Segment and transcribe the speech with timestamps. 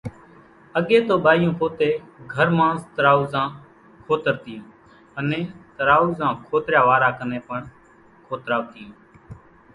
[0.77, 1.89] اڳيَ تو ٻايوُن پوتيَ
[2.33, 3.47] گھر مانز ترُووازان
[4.05, 4.61] کوترتيون،
[5.19, 5.45] انين
[5.77, 7.59] ترُووازان کوتريا واران ڪنين پڻ
[8.27, 8.89] کوتراوتيون۔